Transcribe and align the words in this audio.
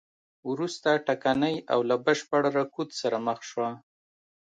وروسته 0.51 0.89
ټکنۍ 1.07 1.55
او 1.73 1.79
له 1.89 1.95
بشپړ 2.05 2.41
رکود 2.57 2.89
سره 3.01 3.17
مخ 3.25 3.39
شوه. 3.49 3.69